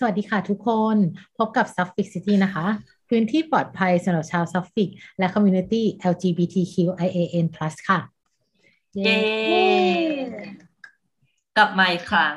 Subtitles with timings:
[0.00, 0.96] สวัสดีค่ะทุกคน
[1.38, 2.66] พบกับ Suffolk City นะคะ
[3.08, 5.82] พื้นที่ปลอดภัยสำหรับชาว Suffolk และ Community
[6.12, 7.46] LGBTQIAN+
[7.88, 8.00] ค่ะ
[8.94, 9.16] เย้
[11.56, 12.34] กลับมาอีกครั้ง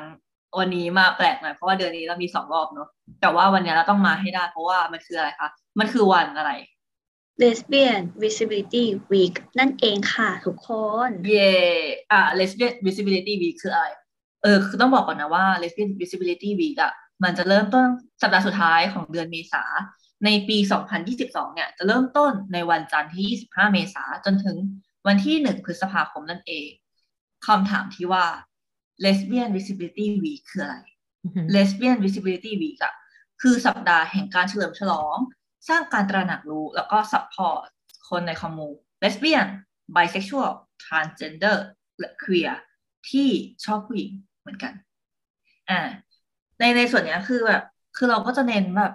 [0.58, 2.88] วันนี้มาแปลกหน่อยเพราะว่าเดือนนี้เรามีสองรอบเนอะ
[3.20, 5.48] แต่ว่าวันนี้เราต้องมาให้ได้ เพราะว่ามันคืออะไรคะ
[5.78, 6.52] มันคือวันอะไร
[7.42, 10.70] Lesbian Visibility Week นั่นเองค่ะทุกค
[11.08, 11.52] น เย่
[12.12, 13.86] อะ Lesbian Visibility Week คืออะไร
[14.42, 16.92] เออ คือต้องบอกก่อนนะว่า Lesbian Visibility Week อะ
[17.24, 17.86] มันจะเริ่มต้น
[18.22, 19.64] สัปดาห์สุดท้ายของเดือนเมษา
[20.24, 20.58] ในปี
[21.06, 24.56] 2022 เนี่ย จะเริ่มต้นในวันจันทร์ที่ 25 เมษาจนถึง
[25.06, 26.68] วันที่ 1 พฤษภาคมนั่นเอง
[27.46, 28.24] คำถามที่ว่า
[29.04, 30.76] Lesbian Visibility Week คืออะไร
[31.54, 32.94] Lesbian Visibility Week อะ
[33.42, 35.16] คือสัปดาห์แห่งการเฉลิมฉลอง
[35.68, 37.66] สร้างการตระหนักรู้ แล้วก็ support
[38.08, 38.68] คนในคอมมู
[39.02, 39.48] Lesbian
[39.94, 40.52] Bisexual
[40.84, 41.58] Transgender
[41.98, 42.54] และ Queer
[43.10, 43.28] ที่
[43.64, 44.10] ชอบผู้หญิง
[44.40, 44.72] เหมือนกัน
[45.70, 45.80] อ่า
[46.62, 47.62] ในในส่วนนี้คือแบบ
[47.96, 48.92] คือเราก็จะเน้นแบบ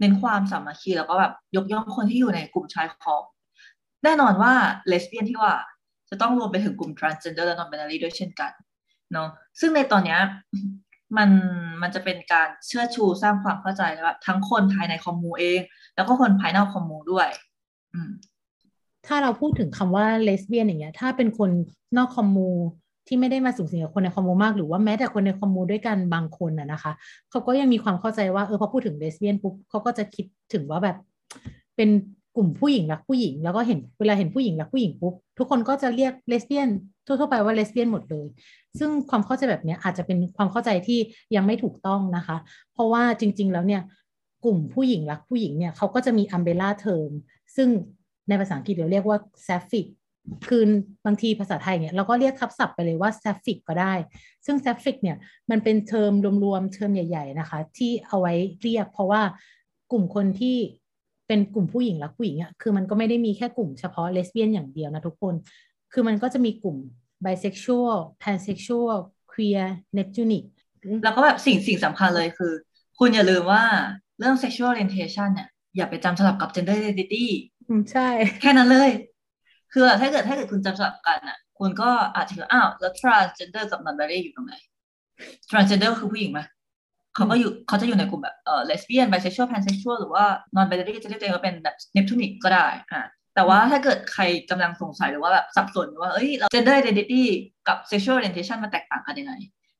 [0.00, 3.24] เน้นความสามัคคีแล้วก็แบบยกย่องคนที่อยู่ในกลุ่มชายขอบ
[4.04, 4.52] แน่นอนว่า
[4.88, 5.54] เลสเบี้ยนที่ว่า
[6.10, 8.50] จะต้องรวมไปถึงกลุ่ม transgender และ non-binary ด้วยเช่นกัน
[9.12, 9.28] เนาะ
[9.60, 10.18] ซึ่งในตอนนี้
[11.16, 11.30] มัน
[11.82, 15.60] มันจะเป็นการเชื่อชูสร้างความเข้าใจแบบทั้งคนภายในคอมมูเอง
[15.94, 17.28] แล้วก็คนภายนอกคอมมูด้วย
[17.94, 18.10] อืม
[19.06, 21.50] ถ้าเราพูดถึงคำว่าเลสเบี้ยนอย่างเงี้ย ถ้าเป็นคน
[21.96, 22.50] นอกคอมมู
[23.06, 26.92] ที่ไม่ได้มาสูงสิงกับคนในคอมมูมาก หรือว่าแม้แต่คนในคอมมูด้วยกันบางคนอะนะคะ
[27.30, 30.96] เขาก็ยังมีความเข้าใจว่าเออพอพูดถึงเลสเบี้ยนปุ๊บเขาก็จะคิดถึงว่าแบบ
[31.76, 31.88] เป็น
[32.36, 36.68] กลุ่มผู้หญิงรักผู้หญิง แล้วก็เห็นเวลาเห็นผู้หญิงรักผู้หญิงปุ๊บทุกคนก็จะเรียกเลสเบี้ยน
[37.06, 38.26] ทั่วๆไปว่าเลสเบี้ยนหมดเลย
[38.78, 40.98] ซึ่งความเข้าใจแบบนี้อาจจะเป็นความเข้าใจที่
[41.36, 42.36] ยังไม่ถูกต้องนะคะ
[42.72, 43.82] เพราะว่าจริง ๆ แล้วเนี่ย
[44.44, 47.10] กลุ่มผู้หญิงรักผู้หญิงเนี่ยเขาก็จะมี umbrella term
[47.56, 47.68] ซึ่ง
[48.28, 49.86] ในภาษาอังกฤษเราเรียกว่า sapphic
[50.48, 50.62] คือ
[51.06, 53.94] บางทีภาษาไทยเนี่ยเราก็เรียกทับศัพท์ไปเลยว่า sapphic ก็ได้
[54.46, 55.16] ซึ่ง sapphic เนี่ย
[55.50, 56.12] มันเป็นเทอม
[56.44, 59.22] รวมๆเทอมใหญ่ ๆ นะคะ ที่เอาไว้เรียก เพราะว่า
[59.92, 60.56] กลุ่มคนที่
[61.28, 65.34] เป็นกลุ่มผู้หญิงรักผู้หญิงอะคือมันก็ไม่ได้มีแค่กลุ่มเฉพาะเลสเบี้ยนอย่างเดียวนะทุกคน
[65.92, 66.76] คือมันก็จะมีกลุ่ม
[67.24, 68.96] bisexual pansexual
[69.32, 69.64] queer
[69.96, 70.44] neptunic
[71.04, 72.52] แล้วก็แบบสิ่งสิ่งสำคัญเลยคือ
[72.98, 73.64] คุณอย่าลืมว่า
[74.18, 77.26] เรื่อง sexual orientation เนี่ยอย่าไปจำสลับกับ gender identity
[77.92, 78.08] ใช่
[78.40, 78.90] แค่นั้นเลย
[79.72, 84.54] คือถ้าเกิดถ้าเกิดคุณจำสลับกันอะ คุณก็อาจจะอ้าวแล้ว transgender กับ non-binary อยู่ตรงไหน
[85.50, 86.40] transgender คือผู้หญิงไหม
[87.14, 90.24] เขาก็อยู่เขาจะอยู่ในกลุ่มแบบเอ่อ lesbian bisexual pansexual หรือว่า
[90.56, 93.02] non-binary จะเรียกตัวเองว่าเป็นแบบ neptunic ก็ได้อ่า
[93.34, 97.22] แต่ว่าถ้าเกิดใครกำลังสงสัยหรือว่าแบบสับสนว่าเอ้ย gender identity
[97.68, 99.34] กับ sexual orientation มันแตกต่างกันยังไง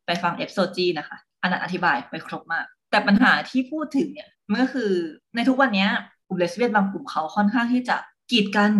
[0.06, 4.90] ไปฟัง episode G นะคะ อันนั้นอธิบายไปครบมาก แต่ปัญหาที่พูดถึงเนี่ยมันก็คือ
[5.36, 5.86] ในทุกวันนี้
[6.26, 7.96] กลุ่มเลสเบี้ยนบางกลุ่มเขาค่อนข้างที่จะ
[8.32, 8.70] กีดกัน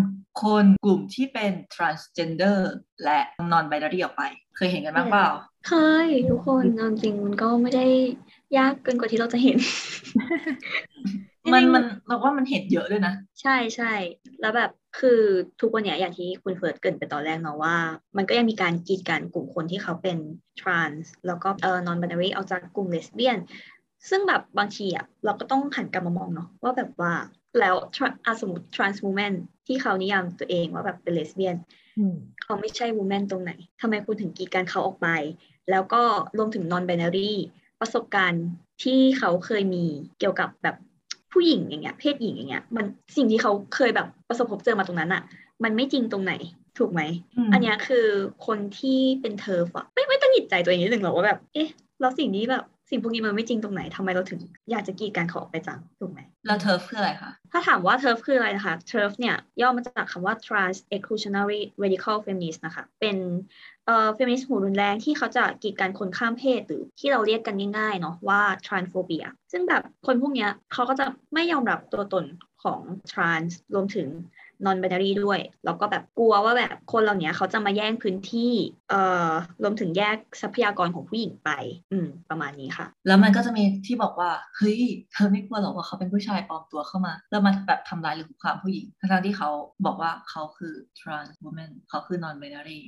[0.43, 2.59] คนกลุ่มที่เป็น transgender
[3.05, 3.19] และ
[3.53, 4.23] non binary ออกไป
[4.57, 5.29] เคยเห็นกันบ้างเปล่า
[5.69, 5.73] เค
[6.07, 6.65] ย ทุกคน
[7.03, 7.87] จริงมันก็ไม่ได้
[8.57, 9.57] ยากเกินกว่าที่เราจะเห็น
[11.53, 13.93] มันมันเราว่ามันเห็นเยอะด้วยนะ ใช่ใช่
[14.41, 15.21] แล้วแบบคือ
[15.61, 17.77] ทุกวันเนี้ยอย่างที่คุณเฟิร์สเกินไปตอนแรกเนาะว่า
[18.17, 20.19] มันก็ยังมีการกีดกันกลุ่มคนที่เขาเป็น
[20.61, 23.39] trans แล้วก็เอ่อ non binary ออกจากกลุ่ม lesbian
[24.09, 27.13] ซึ่งแบบบางทีอะเราก็ต้องหันกลับมามองเนาะว่าแบบว่า
[27.61, 27.75] แล้ว
[28.27, 29.35] อาสมมติ trans woman
[29.67, 31.57] ที่เขานิยามตัวเองว่าแบบเป็น lesbian
[32.43, 35.09] เขาไม่ใช่ woman ตรงไหนทำไมคุณถึงกีดกันเขาออกไป
[35.71, 36.03] แล้วก็
[36.39, 37.33] รวมถึง non binary
[37.81, 38.45] ประสบการณ์
[38.83, 39.85] ที่เขาเคยมี
[40.19, 40.77] เกี่ยวกับแบบ
[41.33, 42.87] ผู้หญิงอย่างเงี้ย เพศหญิงอย่างเงี้ย มัน
[43.17, 45.23] สิ่งที่เขาเคยแบบประสบพบเจอมาตรงนั้นอะ
[45.65, 46.33] มันไม่จริงตรงไหน
[46.79, 47.01] ถูกไหม
[47.53, 48.07] อันนี้คือ
[48.47, 51.69] คนที่เป็นเธอฟอะไม่ไม่ตั้งหิดใจตัวเองนิดนึงหรอกว่าแบบ เอ๊ะ
[52.01, 63.17] แล้วสิ่งนี้แบบ สิ่งพวกนี้มันไม่จริงตรงไหนทำไมเราถึงอยากจะกีดกันเขาออกไปจังถูกไหมแล้วเทิร์ฟคืออะไรคะ ถ้าถามว่าเทิร์ฟคืออะไรนะคะเทิร์ฟเนี่ย ย่อมาจากคำว่า trans exclusionary radical feminist นะคะ เป็น
[63.87, 72.25] เอ่อเฟมินิสต์หูรุนแรงที่เขาจะกีดกันคนข้ามเพศหรือที่เราเรียกกันง่ายๆเนาะว่า transphobia ซึ่งแบบคนพวกนี้เขาก็จะไม่ยอมรับตัวตน
[72.63, 74.09] ของ trans รวมถึง
[74.67, 78.53] non binary ด้วย แล้วก็แบบกลัวว่าแบบคนเหล่านี้เขาจะมาแย่งพื้นที่
[78.91, 79.31] เอ่อ
[79.63, 81.51] รวมถึงแยกทรัพยากรของผู้หญิงไป
[81.93, 84.81] อืม ประมาณนี้ค่ะ แล้วมันก็จะมีที่บอกว่า เฮ้ย
[85.13, 89.51] เธอไม่กลัวหรอกว่าเขาเป็นผู้ชายปลอมตัวเข้ามา แล้วมาแบบทำร้ายหรือคุกคามผู้หญิง ทั้งที่เขา
[89.87, 92.81] บอกว่าเขาคือ trans woman เขาคือ non binary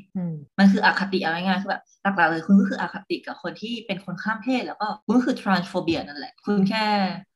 [0.58, 6.84] มันคืออคติเอาง่ายๆคือแบบหลักๆเลยคุณก็คืออคติกับคนที่เป็นคนข้ามเพศแล้วก็คุณก็คือ transphobia นั่นแหละ คุณแค่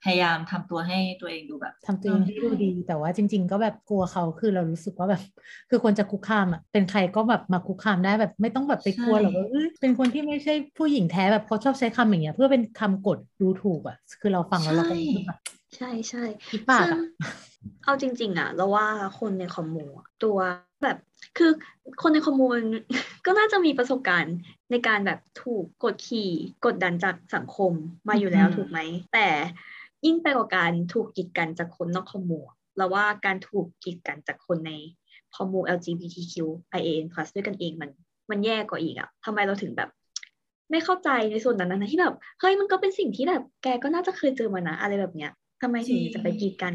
[0.05, 5.23] พยายามทำตัวให้ตัวเองดูแบบทำตัวเองให้ดูดี แต่ว่าจริง ๆ ก็แบบกลัวเขาคือเรารู้สึกว่าแบบ
[5.71, 15.39] คือคนจะคุกคามอะเป็นใครก็แบบมาคุกคามได้แบบไม่ต้องแบบไปกลัวหรอกว่าเอ้ยเป็นคนที่ไม่ใช่ผู้หญิงแท้แบบเขาชอบใช้คำอย่างเงี้ยเพื่อเป็นคำกดดูถูกอะคือเราฟังแล้วเราก็รู้สึกแบบ
[15.77, 17.01] ใช่ใช่อีปากอะ
[17.85, 18.87] เอาจริง ๆ อะ เราว่า
[19.21, 20.39] คนในคอมมูอะตัว
[20.83, 20.99] แบบ
[21.39, 21.51] คือ
[22.03, 22.67] คนในคอมมูมัน
[23.27, 24.37] ก็น่าจะมีประสบการณ์
[24.71, 26.31] ในการแบบถูกกดขี่
[26.67, 27.73] กดดันจากสังคม
[28.09, 28.79] มาอยู่แล้วอืมถูกไหม
[29.15, 29.29] แต่
[30.07, 34.73] ยิ่งไปกว่าการถูกกีดกันจากคนนอกคอมมูอะ เราว่าการถูกกีดกันจากคนใน
[35.37, 37.91] คอมมู LGBTQIAN+ ด้วยกันเองมัน
[38.31, 39.91] มันแย่กว่าอีกอะทำไมเราถึงแบบ
[40.71, 45.33] ไม่เข้าใจในส่วนนั้นนะที่แบบเฮ้ยมันก็เป็นสิ่งที่แบบ แกก็น่าจะเคยเจอมานะอะไรแบบเนี้ย
[45.63, 46.75] ทำไมถึงจริงจะไปกีดกัน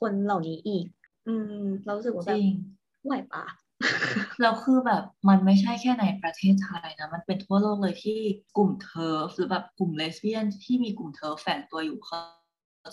[0.00, 0.84] คนเหล่านี้อีก
[1.26, 2.48] อืม เรารู้สึกว่าจแบบริง
[3.04, 3.44] ไหวปะ
[4.42, 8.18] เราคือแบบมันไม่ใช่แค่ในประเทศไทยนะ มันเป็นทั่วโลกเลยที่
[8.56, 12.18] กลุ่มเทิร์ฟหรือแบบกลุ่มเลสเบี้ยนที่มีกลุ่มเทิร์ฟแฝงตัวอยู่เขา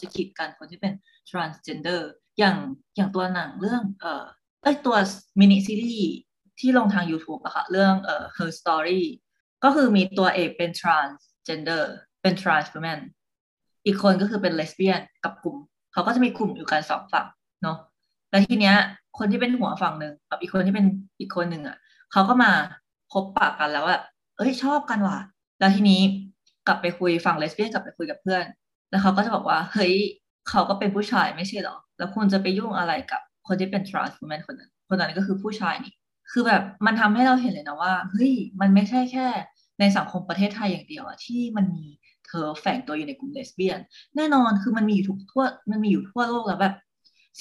[0.01, 0.93] จะกีดกันคนที่เป็น
[1.29, 2.01] transgender
[2.41, 2.57] อย่าง
[2.95, 4.25] อย่างตัวหนังเรื่อง เอ่อ
[4.61, 4.95] เอ้ยตัว
[5.39, 6.13] มินิซีรีส์
[6.59, 9.03] ที่ลงทาง YouTube อะค่ะ เรื่องเอ่อ Her Story
[9.63, 11.83] ก็คือมีตัวเอกเป็น transgender
[12.21, 12.99] เป็น trans woman
[13.85, 15.57] อีกคนก็คือเป็นเลสเบี้ยนกับกลุ่ม
[15.93, 17.27] เขาก็จะมีกลุ่มอยู่กันสองฝั่ง
[17.63, 17.77] เนาะ
[18.29, 18.75] แล้วทีเนี้ย
[19.17, 20.85] คนที่เป็นหัวฝั่งหนึ่งกับอีกคนที่เป็น
[21.19, 21.77] อีกคนหนึ่งอะ
[22.11, 22.51] เขาก็มา
[23.11, 24.03] พบปะกันแล้วแบบ
[24.37, 25.19] เอ้ยชอบกันว่ะ
[25.59, 26.01] แล้วทีนี้
[26.67, 28.45] กลับไปคุยฝั่งเลสเบี้ยนกลับไปคุยกับเพื่อน
[28.89, 29.93] แล้วเขาก็จะบอกว่า เฮ้ย
[30.49, 35.93] เขาก็เป็นผู้ชายไม่ใช่หรอ แล้วคุณจะไปยุ่งอะไรกับคนที่เป็น trans woman คนนั้นคนนั้นก็คือผู้ชายนี่
[36.31, 39.27] คือแบบมันทำให้เราเห็นเลยนะว่าเฮ้ยมันไม่ใช่แค่
[39.79, 41.85] ในสังคมประเทศไทยอย่างเดียวอะที่มันมี
[42.27, 43.79] เธอแฝงตัวอยู่ในกลุ่มเลสเบี้ยน
[44.15, 46.75] แน่นอนคือมันมีอยู่ทุกทั่วมันมีอยู่ทั่วโลกแล้วแบบ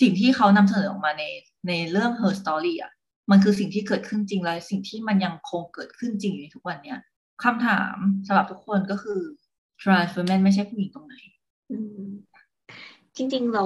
[0.01, 1.25] สิ่งที่เขานำเสนอออกมาใน
[1.69, 2.93] ในเรื่อง Her Story อะ
[3.31, 6.99] มันคือสิ่งที่เกิดขึ้นจริงและสิ่งที่มันยังคงเกิดขึ้นจริงอยู่ในทุกวันเนี้ย
[7.45, 7.97] คำถาม
[8.27, 9.21] สำหรับทุกคนก็คือ
[9.81, 11.15] trans women ไม่ใช่ผู้หญิงตรงไหน
[13.17, 13.65] จริงๆเรา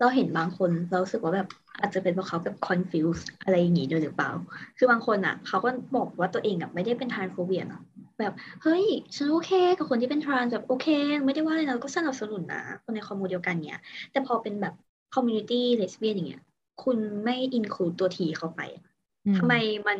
[0.00, 1.48] เราเห็นบางคนเรารู้สึกว่าแบบ
[1.80, 4.30] อาจจะเป็นเพราะเขาแบบ confused อะไรอย่างงี้ด้วยหรือเปล่า
[4.76, 7.82] คือบางคนอะ เขาก็บอกว่าตัวเองอะไม่ได้เป็น transphobia นะ
[8.18, 8.84] แบบเฮ้ย
[9.16, 10.86] ฉันโอเคกับคนที่เป็น trans แบบโอเค
[11.24, 13.80] ไม่ได้ว่าอะไรนะก็สนับสนุนนะคนในคอมมูเดียวกันเนี้ย
[14.12, 14.74] แต่พอเป็นแบบ
[15.14, 16.42] community lesbian อย่างเงี้ย
[16.84, 18.84] คุณไม่ include ตัว T เข้าไปอะ
[19.26, 19.54] อืทำไม
[19.88, 19.98] มัน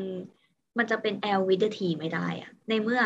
[0.78, 3.00] มันจะเป็น L with the T ไม่ได้อะในเมื่อ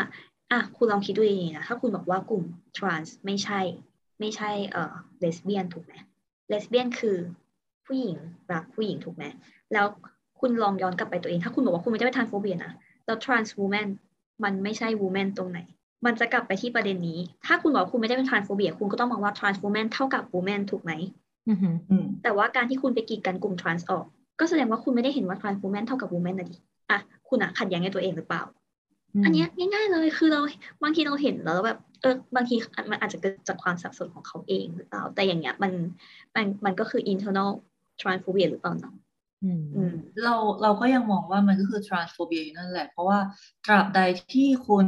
[0.52, 2.44] อะคุณลองคิดดูดีๆนะถ้าคุณบอกว่ากลุ่ม
[2.76, 3.60] trans ไม่ใช่
[4.20, 5.94] ไม่ใช่เอ่อ lesbian ถูกไหม
[6.52, 7.16] lesbian คือ
[7.86, 8.16] ผู้หญิง
[8.52, 9.24] รักผู้หญิงถูกไหม
[9.72, 9.86] แล้ว
[10.40, 12.72] คุณลองย้อนกลับไปตัวเอง ถ้าคุณบอกว่าคุณไม่ได้เป็น transphobia นะ
[13.06, 13.88] แล้ว trans woman
[14.44, 15.60] มันไม่ใช่ woman ตรงไหน
[16.06, 20.92] มันจะกลับไปที่ประเด็นนี้ ถ้าคุณบอกว่าคุณไม่ได้เป็น transphobia คุณก็ต้องมองว่า trans woman เท่ากับ woman ถูกไหม
[21.48, 24.04] อือหืออืมแต่ว่าการที่คุณไปกีดกันกลุ่ม trans ออก
[24.40, 26.56] ก็แสดงว่าคุณไม่ได้เห็นว่า trans woman เท่ากับ woman นะดิ
[26.90, 28.42] อะคุณอะขัดแย้งในตัวเองหรือเปล่า
[29.24, 30.40] อันเนี้ยง่าย ๆ เลยคือเรา
[30.82, 32.54] บางทีเราเห็นแล้วแบบเออบางที
[32.90, 35.72] มันอาจจะเกิดจากความสับสนของเขาเองหรือเปล่าแต่อย่างเงี้ยมัน
[36.34, 37.50] มันมันก็คือ internal
[38.00, 38.94] transphobia หรือเปล่าเนาะ
[39.44, 39.94] อืมอืม
[40.24, 43.18] เราเราก็ยังมองว่ามันก็คือ transphobia อยู่นั่นแหละ เพราะว่า
[43.64, 44.00] ตราบใด
[44.34, 44.86] ที่คุณ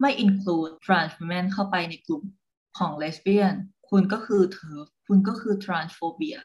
[0.00, 2.22] ไม่ include trans women เข้าไปในกลุ่ม
[2.78, 3.54] ของ lesbian
[3.90, 6.38] คุณก็คือเธอคุณก็คือ transphobia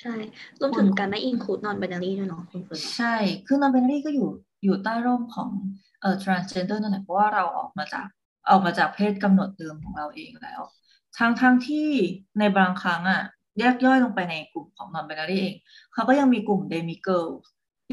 [0.00, 0.14] ใช่
[0.60, 3.14] รวมถึงการไม่ include non binary ด้วยเนาะคุณเฟิร์นเนาะใช่
[3.46, 4.28] คือ non-binary ก็อยู่
[4.64, 5.50] อยู่ใต้ร่มของ
[6.02, 8.06] เอ่อ transgender นั่นแหละเพราะว่าเราออกมาจาก
[8.50, 10.60] ออกมาจากเพศกำหนดเดิมของเราเองแล้ว
[11.18, 11.90] ทั้งทั้งที่
[12.38, 13.22] ในบางครั้งอะ
[13.58, 15.54] แยกย่อยลงไปในกลุ่มของ non-binary เอง
[15.92, 17.30] เขาก็ยังมีกลุ่ม demi girl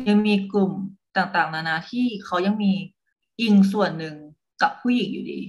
[0.10, 0.72] ยังมีกลุ่ม
[1.18, 2.74] ต่างๆ นานาที่เขายังมี
[3.42, 4.16] อิงส่วนหนึ่ง
[4.62, 5.40] กับผู้หญิงอยู่ดี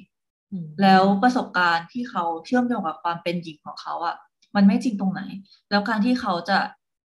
[0.52, 4.16] อืมแล้วประสบการณ์ที่เขาเชื่อมโยงกับความเป็นหญิงของเขาอะ
[4.56, 5.22] มันไม่จริงตรงไหน
[5.70, 6.58] แล้วการที่เขาจะ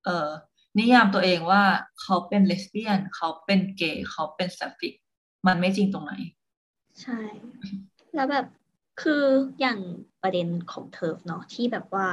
[0.04, 0.28] เอ่อ
[0.78, 1.62] นิยามตัวเองว่า
[2.02, 4.94] เขาเป็นเลสเบี้ยน เขาเป็นเกย์เขาเป็น sapphic
[5.46, 6.12] มันไม่จริงตรงไหน
[7.00, 7.20] ใช่
[8.14, 8.46] แล้วแบบ
[9.02, 9.24] คือ
[9.60, 9.78] อย่าง
[10.22, 12.06] ประเด็นของ TERF เนาะที่แบบว่า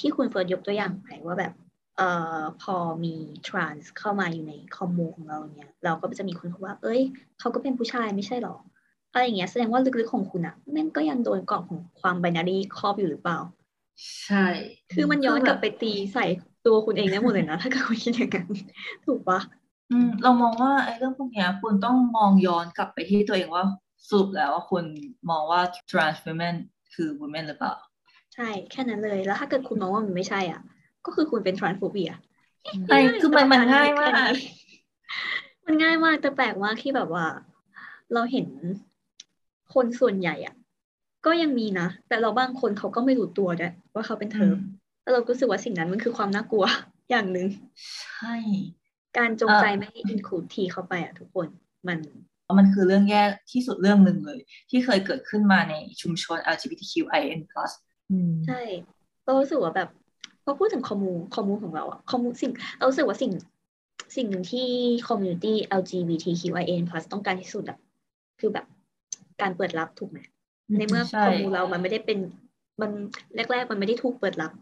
[0.00, 1.52] ที่คุณเฟิร์สยกตัวอย่างไปว่าแบบ
[1.96, 3.14] เอ่อพอมี
[3.48, 7.00] trans เข้ามาอยู่ใน commu ของเราเนี่ย เราก็จะมีคนเขาว่า เอ้ย
[7.38, 8.56] เขาก็เป็นผู้ชายไม่ใช่หรอ
[9.12, 13.38] อะไรอย่างเงี้ยแสดงว่าลึกๆของคุณอะแม่งก็ยังโดนกรอบของความ binary ครอบอยู่หรือเปล่า
[14.24, 14.46] ใช่
[14.92, 16.24] คือมันย้อนกลับไปตีใส่
[16.66, 18.48] ตัวคุณเองได้หมดเลยนะ ถ้าเกิดคุณคิดอย่างนั้น
[19.04, 19.40] ถูกปะ
[19.90, 23.64] อืม เรามองว่าไอ้เรื่องพวกเนี้ยคุณต้องมองย้อนกลับไปที่ตัวเองว่า
[24.08, 24.84] สรุปแล้วว่าคุณ
[25.30, 26.54] มองว่า trans women
[26.94, 27.74] คือ women หรือเปล่า
[28.34, 30.60] ใช่ แค่นั้นเลย แล้วถ้าเกิดคุณมองว่ามันไม่ใช่อะ
[31.06, 32.12] ก็คือคุณเป็นทรานส์โฟเบีย
[32.86, 34.12] ใช่คือมันมันง่ายมาก
[35.66, 37.26] มันง่ายมากแต่แปลกมากที่แบบว่า
[38.14, 38.46] เราเห็น
[39.74, 40.54] คนส่วนใหญ่อะ
[41.26, 44.56] ก็ยังมีนะ แต่เราบางคนเขาก็ไม่รู้ตัวด้วยว่าเขาเป็นเธอม
[45.02, 46.64] แล้วเราก็รู้สึกว่าสิ่งนั้นมันคือความน่ากลัว
[47.10, 47.46] อย่างหนึ่ง
[48.02, 48.34] ใช่
[49.18, 51.46] การจงเอ่อใจไม่ให้อินคลูดทีเข้าไปอะทุกคน
[51.88, 51.98] มัน
[52.58, 57.40] มันคือเรื่องแย่ที่สุดเรื่องหนึ่งเลย ที่เคยเกิดขึ้นมาในชุมชน LGBTQIN+
[58.10, 58.60] อืมใช่
[59.24, 59.88] เรารู้สึกว่าแบบ
[60.44, 63.32] พอพูดถึงคอมมูคอมมูของเราอะคอมมูสิ่งเรารู้สึกว่าสิ่ง
[64.16, 64.66] สิ่งหนึ่งที่
[65.08, 67.78] community LGBTQIN+ ต้องการที่สุดอะ
[68.40, 68.66] คือแบบ
[69.40, 70.18] การเปิดรับถูกไหม
[70.68, 72.18] อืมในเมื่อใช่ commu เรามันไม่ได้เป็น
[72.80, 72.90] มัน
[73.36, 74.52] แรก ๆ มันไม่ได้ถูกเปิดรับ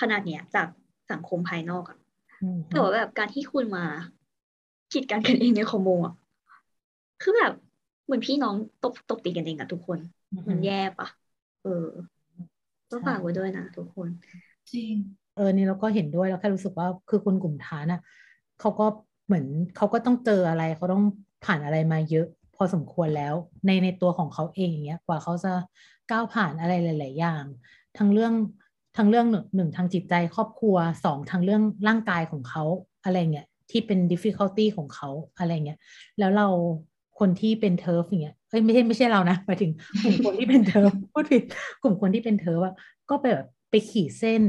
[0.00, 0.68] ขนาดเนี้ยจาก
[1.10, 2.01] สสังคมภายนอกอะอืม
[2.68, 3.84] แต่ว่าแบบการที่คุณมา
[4.92, 6.14] กีดกันกันเองใน commu อะ
[7.22, 7.52] คือแบบ
[8.04, 9.98] เหมือนพี่น้องตบตบตีกันเองอะทุกคน
[10.48, 11.08] มันแย่ปะ
[11.62, 11.86] เออ
[12.90, 14.08] ก็ฝากไว้ด้วยนะทุกคน
[14.72, 14.92] จริง
[15.36, 18.00] เออนี่เราก็เห็นด้วยแล้วแค่รู้สึกว่าคือคนกลุ่มฐานอะ
[18.60, 18.86] เขาก็
[19.26, 19.46] เหมือน
[19.76, 21.02] เขาก็ต้องเจออะไรเขาต้อง
[21.44, 23.34] ผ่านอะไรมาเยอะ พอสมควรแล้ว
[23.66, 25.52] ในในตัวของเขาเองอย่างเงี้ยกว่าเขาจะ
[26.10, 27.44] ก้าวผ่านอะไรหลาย ๆ อย่าง
[27.98, 28.32] ทั้งเรื่อง
[28.96, 32.64] ทั้งเรื่องหนึ่งหนึ่งทางจิตใจครอบครัวสองทางเรื่องร่างกายของเขา
[33.04, 35.78] อะไรเงี้ยที่เป็น difficulty ของเขาอะไรเงี้ย
[36.18, 36.48] แล้วเรา
[37.18, 39.72] คนที่เป็นเทิร์ฟเงี้ยเอ้ยไม่ใช่ไม่ใช่เรานะหมายถึง
[40.02, 41.42] กลุ่มคนที่เป็นเทิร์ฟพูดผิด
[41.82, 42.74] กลุ่มคนที่เป็น TERF อะ
[43.10, 44.42] ก็ไปแบบไปขีดเส้น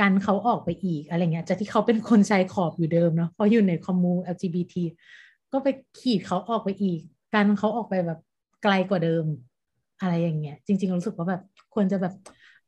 [0.00, 4.74] กันเขาออกไปอีกอะไรเงี้ยจากที่เขาเป็นคนชายขอบอยู่เดิมเนาะเพราะอยู่ในคอมมู LGBT
[5.52, 5.68] ก็ไป
[6.00, 7.00] ขีดเขาออกไปอีก
[7.34, 8.20] กันเขาออกไปแบบ
[8.62, 9.24] ไกลกว่าเดิม
[10.00, 11.42] อะไรอย่างเงี้ย จริง ๆ รู้สึกว่าแบบ
[11.74, 12.14] ควรจะแบบ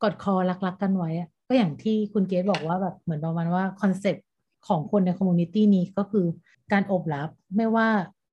[0.02, 0.34] กอดคอ
[0.66, 4.24] รักๆกันไว้อะก็อย่างที่คุณเกดบอกว่าแบบเหมือนประมาณว่า concept
[4.68, 6.26] ของคนใน community นี้ก็คือ
[6.72, 7.88] การโอบรับไม่ว่า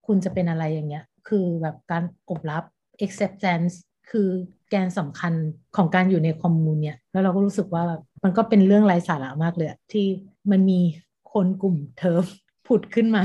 [0.08, 2.64] คุณจะเป็นอะไรอย่างเงี้ย คือแบบการอบรับ
[3.06, 3.74] acceptance
[4.12, 4.30] คือ
[4.70, 5.34] แกนสำคัญ
[5.78, 10.06] ของการอยู่ในคอมมูนเนี่ย แล้วเราก็รู้สึกว่าแบบมันก็เป็นเรื่องไร้สาระมากเลยอะที่
[10.52, 10.82] มันมี
[11.34, 12.26] คนกลุ่มเทิร์ฟ
[12.68, 13.24] ผุดขึ้นมา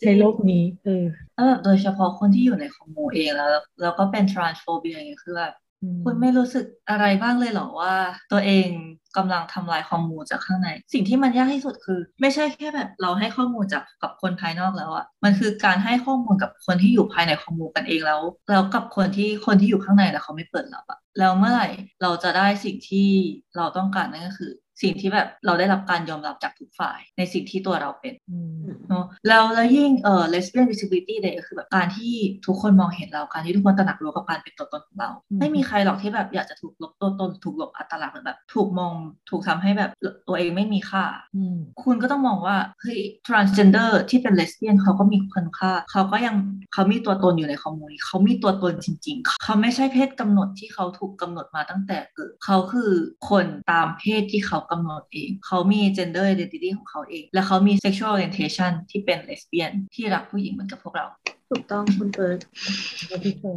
[0.00, 3.50] จริงในโลกนี้เออแล้วแบบโดยเฉพาะคนที่อยู่ในคอมมูเองแล้ว
[3.82, 5.65] แล้วก็เป็น transphobia อย่างเงี้ยคือแบบอืม
[6.04, 7.94] คุณไม่รู้สึกอะไรบ้างเลยเหรอว่า
[8.32, 8.68] ตัวเอง
[9.16, 21.68] กำลังทำลายข้อมูลจากข้างใน สิ่งที่มันยากที่สุดคือ ไม่ใช่แค่แบบเราให้ข้อมูลจากกับคนภายนอกแล้วอะมันคือการให้ข้อมูลกับคนที่อยู่ภายในข้อมูลกันเองแล้วแล้วกับคนที่คนที่อยู่ข้างในแต่เขาไม่เปิดรับอะแล้วเมื่อไหร่
[22.02, 23.08] เราจะได้สิ่งที่
[23.56, 24.52] เราต้องการนั่นก็คือ
[24.82, 32.14] สิ่งที่แบบเราได้รับการยอมรับจากทุกฝ่าย ในสิ่งที่ตัวเราเป็นอืมเนอะแล้วแล้วยิ่งเอ่อ lesbian visibility day ก็คือแบบการที่
[32.46, 38.94] ทุกคนมองเห็นเราการที่ทุกคนตระหนักรู้กับการเป็นตัวตนของเราอืมไม่มีใครหรอกที่แบบอยากจะถูกลบตัวตนถูกลบอัตลักษณ์หรือแบบถูกมอง
[39.30, 39.90] ถูกทำให้แบบ
[40.28, 41.04] ตัวเองไม่มีค่า
[41.36, 46.36] อืมคุณก็ต้องมองว่าเฮ้ย transgender ที่เป็น lesbian เขาก็มีคุณค่า เขาก็ยัง
[46.72, 52.90] เขามีตัวตนอยู่ในคอมมูนิเขามีตัวตนจริง ๆ เขาไม่ใช่เพศกำหนดที่เขาถูกกำหนดมาตั้งแต่เกิดเขาคือ
[53.30, 61.06] คนตามเพศที่เขากำหนดเอง เขามี gender identity ของเขาเอง และเขามี sexual orientation ที่เป็น lesbian ที่รักผู้หญิงเหมือนกับพวกเรา
[61.50, 62.40] ถูกต้องคุณเฟิร์ส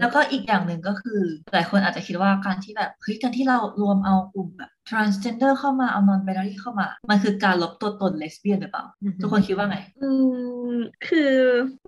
[0.02, 1.20] แล้วก็อีกอย่างหนึ่งก็คือ
[1.54, 8.86] หลายคนอาจจะคิดว่าการที่แบบเฮ้ยการที่เรารวมเอากลุ่มแบบ transgender เข้ามาเอา non binary เข้ามา มันคือการลบตัวตน lesbian หรือเปล่า
[9.22, 10.10] ทุกคนคิดว่าไง อื
[10.72, 10.76] ม
[11.08, 11.32] คือ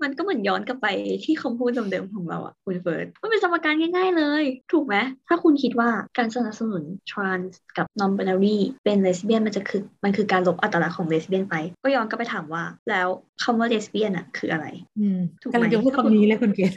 [0.01, 0.87] มันก็เหมือนย้อนกลับไป
[1.25, 4.95] ที่คำพูดเดิมๆของเราอะคุณเฟิร์สมันเป็นสมการง่ายๆเลย ถูกไหม
[5.27, 13.07] ถ้าคุณคิดว่าการสนับสนุน trans กับ non binary เป็น lesbian มันจะคือมันคือการลบอัตลักษณ์ของ lesbian ไป ก็ย้อนกลับไปถามว่า แล้ว
[13.43, 14.65] คำว่า lesbian อะคืออะไร
[14.99, 16.73] อืมถูกไหมกำลังจะพูดคำนี้เลยคุณเกศ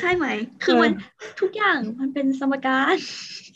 [0.00, 0.26] ใช่ไหม
[0.64, 0.90] คือมัน
[1.40, 2.96] ทุกอย่างมันเป็นสมการ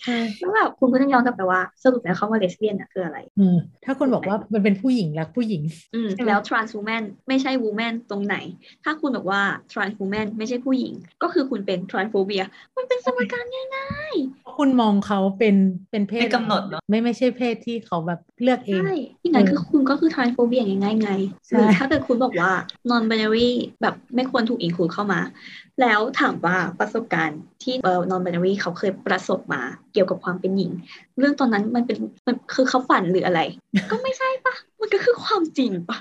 [0.02, 5.62] ใช่แล้วแบบคุณก็ต้องย้อนกลับไปว่าสรุปแล้วคำว่า lesbian อะคืออะไรอืมถ้าคนบอกว่ามันเป็นผู้หญิงรักผู้หญิง
[5.94, 8.36] อืมใช่ไหมแล้ว trans woman ไม่ใช่ woman ตรงไหน
[8.84, 12.44] ถ้าคุณบอกว่า trans woman ไม่ใช่ผู้หญิง ก็คือคุณเป็น transphobia
[12.76, 13.44] มันเป็นสมการ
[13.76, 15.56] ง่ายเพราะคุณมองเขาเป็น
[15.90, 21.10] เป็นเพศไม่กำหนดเนอะไม่ไม่ใช่เพศที่เขาแบบเลือกๆเองใช่ที่นั้นเออคือคุณก็คือ transphobia ง่ายๆไง
[21.46, 22.50] ใช่หรือถ้าเกิดคุณบอกว่า
[22.90, 23.50] non binary
[23.82, 25.20] แบบไม่ควรถูก include เข้ามา
[25.80, 30.70] แล้วถามว่าประสบการณ์ที่เอ่อ non binary เขาเคยประสบมาเกี่ยวกับความเป็นหญิง
[31.18, 31.96] เรื่องตอนนั้นมันเป็น
[32.26, 33.40] มันคือเขาฝันหรืออะไร
[33.90, 35.98] ก็ไม่ใช่ปะมันก็คือความจริงปะ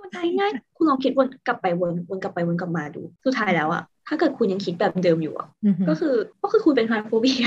[0.00, 7.46] มันง่ายๆคุณลองคิดวนกลับไปวนวนกลับไปวนกลับมาดูสุดท้ายแล้วอะถ้าเกิดคุณยังคิดแบบเดิมอยู่อะอือหือก็คือก็คือคุณเป็น transphobia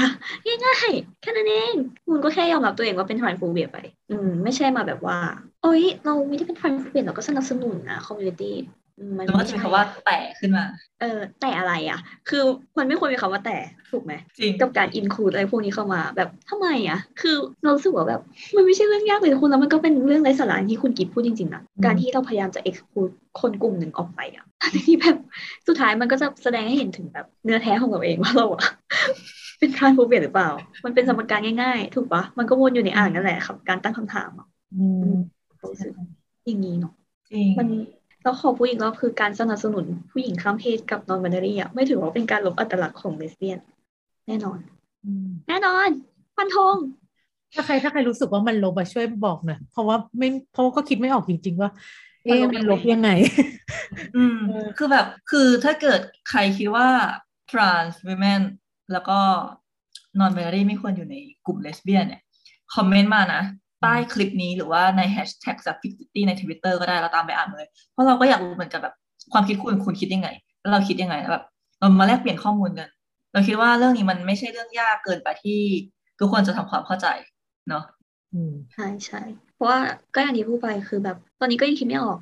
[0.65, 1.75] ง่ายๆแค่นั้นเอง
[2.07, 3.77] คุณก็แค่ยอมรับตัวเองว่าเป็น transphobia ไป
[4.11, 5.17] อืมไม่ใช่มาแบบว่า
[5.63, 8.55] โอ๊ยเราไม่ได้เป็น transphobia เราก็สนับสนุนนะ community
[9.17, 10.65] มันแล้วมันจะมีคำว่าแต่ขึ้นมา
[11.01, 11.99] เออแต่อะไรอะ
[12.29, 12.43] คือ
[12.77, 13.57] มันไม่ควรมีคำว่าแต่
[13.91, 18.21] ถูกไหมจริงกับการอินคลูดอะไรพวกนี้เข้ามา แบบทำไมอะ คือเรารู้สึกว่าแบบ
[18.55, 25.17] มันไม่ใช่เรื่องยากเลยคุณแล้วมันก็เป็นเรื่องไร้สาระที่คุณกิฟพูดจริงๆนะการที่เราพยายามจะ exclude คนกลุ่มหนึ่งออกไปอะอันนี้แบบ
[25.67, 28.63] สุดท้ายมันก็จะแสดงให้เห็นถึงแบบเนื้อแท้ของเราเองว่าเราอะ
[29.59, 30.49] เป็นทรานโฟเบียหรือเปล่า
[30.85, 35.13] มันเป็นสมการง่ายๆ ถูกปะมันก็วนอยู่ในอ่างนั่นแหละครับการตั้งคำถามอะอืม
[35.57, 35.91] เรารู้สึก
[36.47, 36.93] อย่างนี้เนาะ
[37.31, 37.67] จริงมัน
[38.27, 43.59] แล้วขอพูดอีกรอบคือการสนับสนุนผู้หญิงข้ามเพศกับ non binary อะไม่ถือว่าเป็นการลบอัตลักษณ์ของเลสเบี้ยน
[44.27, 44.59] แน่นอน
[45.05, 45.89] อืมแน่นอน
[46.35, 46.75] ฟันธง
[47.53, 51.69] ถ้าใครถ้าใครรู้สึกว่ามันลบอะช่วยบอกหน่อยเพราะว่าไม่เพราะว่าก็คิดไม่ออกจริง ๆ ว่า
[52.23, 53.09] เอ๊ะมันลบยังไง
[54.15, 56.87] อืมเออคือแบบ คือถ้าเกิดใครคิดว่า
[57.51, 58.41] trans women
[58.91, 59.17] แล้วก็
[60.19, 61.15] non binary ไม่ควรอยู่ใน
[61.45, 62.21] กลุ่ม lesbian เนี่ย
[62.75, 63.43] คอมเมนต์มานะ
[63.81, 68.95] ใต้คลิปนี้หรือว่าใน hashtag s u f f i x i t y ใน Twitter ก็ได้เราตามไปอ่านเลย เพราะเราก็อยากรู้เหมือนกันแบบ
[69.33, 70.29] ความคิดคุณคุณคิดยังไง
[70.59, 71.45] แล้วเราคิดยังไงแล้วแบบ
[71.79, 72.89] เรามาแลกเปลี่ยนข้อมูลกัน
[73.33, 75.59] เราคิดว่าเรื่องนี้มันไม่ใช่เรื่องยากเกินไปที่
[76.19, 77.07] ทุกคนจะทำความเข้าใจ
[77.69, 77.83] เนาะ
[78.73, 79.21] ใช่ใช่
[79.53, 79.79] เพราะว่า
[80.15, 82.17] ก็อย่างที่พูดไปคือแบบ ตอนนี้ก็ยังคิดไม่ออก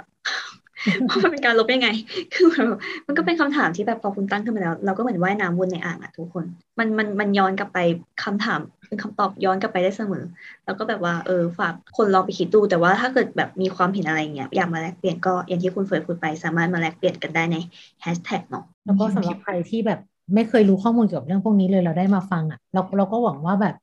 [1.09, 1.87] ว่ามันเป็นการลบยังไง
[2.33, 2.67] คือแบบ
[3.07, 6.45] มันก็เป็นคำถามที่แบบพอคุณตั้งขึ้นมาแล้ว เราก็เหมือนว่ายน้ำวนในอ่างอะทุกคน
[6.79, 7.77] มันมันมันย้อนกลับไป
[8.23, 10.23] คำถามเป็นคำตอบย้อนกลับไปได้เสมอ
[10.65, 17.55] แล้วก็แบบว่าเออฝากคนลองไปคิดดู แต่ว่าถ้าเกิดแบบมีความเห็นอะไรเงี้ยอยากมาแลกเปลี่ยนก็อย่างที่คุณเฟิร์นพูดไปสามารถมาแลกเปลี่ยนกันได้ใน
[18.01, 19.99] แฮชแท็กเนาะแล้วก็สำหรับใครที่แบบ
[20.35, 23.75] ไม่เคยรู้ข้อมูลเกี่ยวกับเรื่องพวกนี้เลยเราได้มาฟังอะเราเราก็หวังว่าแบบ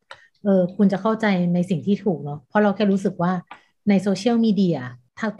[0.42, 3.32] เออคุณจะเข้าใจในสิ่งที่ถูกเนาะเพราะเราแค่รู้สึกว่า
[3.88, 4.76] ในโซเชียลมีเดีย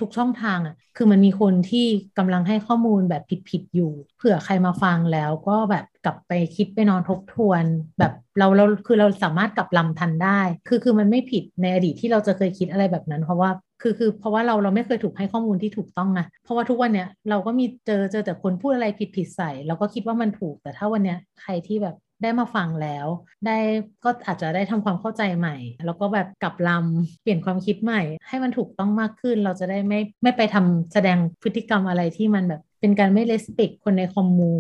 [0.01, 1.87] ทุกช่องทางอะคือมันมีคนที่
[2.19, 7.65] กำลังให้ข้อมูลแบบผิดๆอยู่ เผื่อใครมาฟังแล้วก็แบบกลับไปคิดไปนอนทบทวน
[7.99, 13.51] แบบเราเราคือเราสามารถกลับลำทันได้ คือคือมันไม่ผิดในอดีตที่เราจะเคยคิดอะไรแบบนั้น เพราะว่า
[13.83, 23.07] คือคือเพราะว่าเราเราไม่เคยถูกให้ข้อมูลที่ถูกต้องนะเพราะว่าทุกวันเนี้ยเราก็มีเจอเจอแต่คนพูดอะไรผิดผิดใส่เราก็คิดว่ามันถูกแต่ถ้าวันเนี้ยใครที่แบบ ได้มาฟังแล้ว
[23.47, 23.59] ได้
[24.05, 34.53] ก็อาจจะได้ทำความเข้าใจใหม่ แล้วก็แบบกลับลำเปลี่ยนความคิดใหม่ ให้มันถูกต้องมากขึ้น เราจะได้ไม่ไม่ไปทำแสดงพฤติกรรมอะไรที่มันแบบเป็นการไม่เลสปิกคนในคอมมู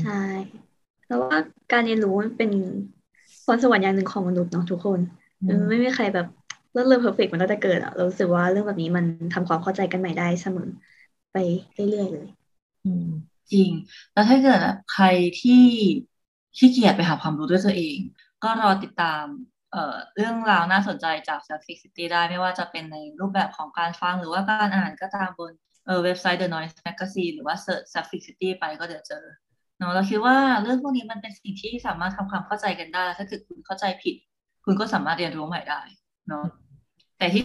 [0.00, 0.22] ใช่
[1.06, 1.38] แล้วว่า
[1.72, 2.50] การเรียนรู้มันเป็น
[3.44, 5.00] พรสวรรค์อย่างหนึ่งของมนุษย์เนาะทุกคน
[5.68, 6.26] ไม่มีใครแบบ
[6.72, 10.68] เรื่องเรื่องเพอร์เฟกต์มันตั้งแต่เกิดอะเราสึกว่าเรื่องแบบนี้มันทำความเข้าใจกันใหม่ได้เสมอ
[11.32, 11.36] ไป
[11.72, 12.26] เรื่อยๆเลย
[13.52, 13.70] จริง
[14.12, 14.60] แล้วถ้าเกิด
[14.92, 15.06] ใคร
[15.40, 15.64] ที่
[16.58, 17.98] ขี้เกียจไปหาความรู้ด้วยตัวเอง
[18.44, 19.24] ก็รอติดตาม
[19.72, 25.52] เอ่อเรื่องราวน่าสนใจจาก s u f f i x City ได้ไม่ว่าจะเป็นในรูปแบบของการฟังหรือว่าการอ่านก็ตามบน
[25.86, 29.24] เเว็บไซต์ The Noise Magazine หรือว่า search s u f f i x i t y ไปก็เดี๋ยวเจอ
[29.78, 34.16] เนาะเราคิดว่าเรื่องพวกนี้มันเป็นสิ่งที่สามารถทำความเข้าใจกันได้ ถ้าเกิดคุณเข้าใจผิด
[34.64, 35.80] คุณก็สามารถเรียนรู้ใหม่ได้
[36.28, 36.44] เนาะ
[37.18, 37.42] แต่ที่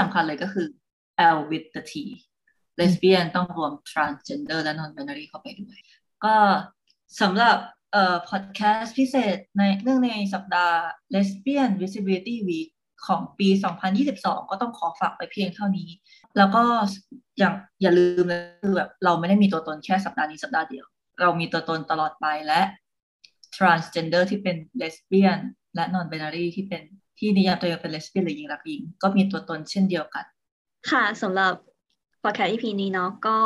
[0.00, 0.66] สำคัญเลยก็คือ
[1.36, 1.92] L with the T
[2.78, 5.78] lesbian ต้องรวม transgender และ non-binary เข้าไปด้วย
[6.24, 6.34] ก็
[7.20, 7.56] สำหรับ
[7.94, 10.78] เอ่อพอดแคสต์พิเศษในเรื่องในสัปดาห์
[11.14, 12.70] Lesbian Visibility Week
[13.06, 13.48] ของปี
[14.00, 15.88] 2022 ก็ต้องขอฝากไปเพียงเท่านี้
[16.36, 16.62] แล้วก็
[17.38, 20.86] อย่างอย่าลืมเลยคือแบบเราไม่ได้มีตัวตนแค่สัปดาห์นี้สัปดาห์เดียว
[21.20, 22.60] เรามีตัวตนตลอดไปและ
[23.56, 25.40] transgender ที่เป็น lesbian
[25.74, 26.82] และ non binary ที่เป็น
[27.18, 30.24] ที่นิยามตัวเองเป็น lesbian หรือหญิงรักหญิง ก็มีตัวตนเช่นเดียวกัน
[30.90, 31.52] ค่ะสำหรับ
[32.22, 33.38] พอดแคสต์ EP นี้เนาะก็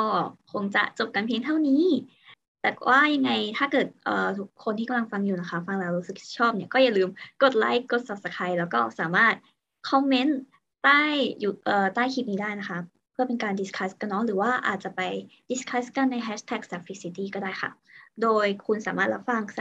[0.52, 1.84] คงจะจบกันเพียงเท่านี้
[2.62, 7.08] แต่ว่ายังไงถ้าเกิดเอ่อทุกคนที่กำลังฟังอยู่นะคะ ฟังแล้วรู้สึกชอบเนี่ยก็อย่าลืม
[7.42, 9.34] กดไลค์กด subscribe แล้วก็สามารถ
[9.90, 10.40] คอมเมนต์
[10.84, 11.02] ใต้
[11.40, 12.78] อยู่เอ่อใต้คลิปนี้ได้นะคะ
[13.12, 15.00] เพื่อเป็นการ discuss กันเนาะหรือว่าอาจจะไป
[15.50, 17.70] discuss กันใน hashtag s u f f i c i t y ก็ได้ค่ะ
[18.22, 19.58] โดยคุณสามารถรับฟัง s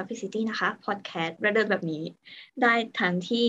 [0.00, 2.02] u f f i c i t y นะคะพอดแคสต์ระดับแบบนี้
[2.62, 3.46] ได้ทั้งที่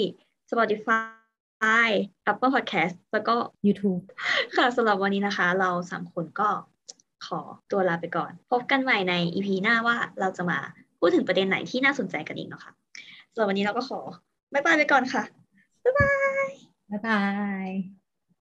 [0.50, 1.90] Spotify
[2.32, 4.04] Apple Podcast แล้วก็ YouTube
[4.56, 6.50] ค่ะสำหรับวันนี้นะคะ เราสามคนก็
[7.26, 7.40] ขอ
[7.72, 10.58] ตัวลาไปก่อน พบกันใหม่ใน EP หน้าว่าเราจะมา
[11.00, 12.74] พูดถึงประเด็นไหนที่น่าสนใจกันอีกเนาะคะ่ะ
[13.32, 14.00] สำหรับวันนี้เราก็ขอ
[14.54, 15.24] บ๊ายบายไปก่อนค่ะ
[15.84, 16.12] บ๊ายบา
[16.48, 16.50] ย
[16.90, 17.20] บ๊ายบา
[17.68, 17.99] ย